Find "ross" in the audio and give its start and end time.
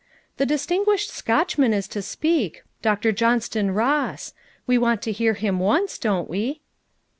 3.71-4.33